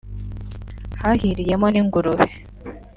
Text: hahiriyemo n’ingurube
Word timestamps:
hahiriyemo 1.01 1.67
n’ingurube 1.69 2.25